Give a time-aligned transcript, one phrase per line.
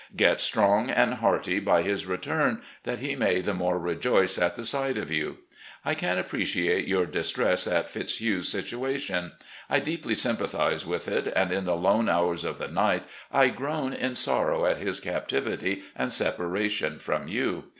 [0.15, 4.65] Get strong and hearty by his return, that he may the more rejoice at the
[4.65, 5.37] sight of you....
[5.85, 9.33] I can appreciate your distress at Fitzhugh's sittiation.
[9.69, 13.93] I deeply sympathise with it, and in the lone hours of the night I groan
[13.93, 17.65] in sorrow at his captivity and separation from you.